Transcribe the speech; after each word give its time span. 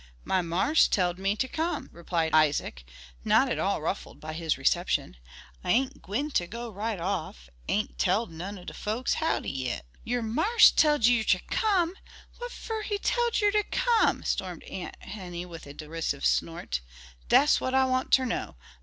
"My 0.23 0.41
marse 0.41 0.87
tell'd 0.87 1.19
me 1.19 1.35
ter 1.35 1.47
come," 1.47 1.87
replied 1.93 2.33
Isaac, 2.33 2.83
not 3.23 3.49
at 3.51 3.59
all 3.59 3.83
ruffled 3.83 4.19
by 4.19 4.33
his 4.33 4.57
reception. 4.57 5.17
"I 5.63 5.69
ain't 5.73 6.01
gwine 6.01 6.31
ter 6.31 6.47
go 6.47 6.71
right 6.71 6.99
off; 6.99 7.51
ain't 7.67 7.99
tell'd 7.99 8.31
none 8.31 8.57
o' 8.57 8.63
de 8.63 8.73
folks 8.73 9.13
howdy 9.13 9.51
yit." 9.51 9.85
"Your 10.03 10.23
marse 10.23 10.71
tell'd 10.71 11.05
you 11.05 11.23
ter 11.23 11.37
come! 11.51 11.93
What 12.39 12.51
fer 12.51 12.81
he 12.81 12.97
tell'd 12.97 13.41
yer 13.41 13.51
to 13.51 13.61
come?" 13.69 14.23
stormed 14.23 14.63
Aunt 14.63 14.95
Henny, 15.03 15.45
with 15.45 15.67
a 15.67 15.73
derisive 15.75 16.25
snort. 16.25 16.81
"Dat's 17.29 17.61
what 17.61 17.75
I 17.75 17.85
want 17.85 18.11
ter 18.11 18.25
know. 18.25 18.55